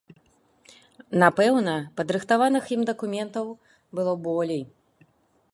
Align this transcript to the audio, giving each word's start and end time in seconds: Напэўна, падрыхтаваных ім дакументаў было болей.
Напэўна, 1.23 1.75
падрыхтаваных 2.01 2.63
ім 2.79 2.89
дакументаў 2.91 3.45
было 3.99 4.19
болей. 4.29 4.63